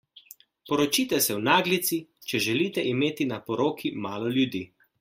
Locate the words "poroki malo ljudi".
3.51-4.63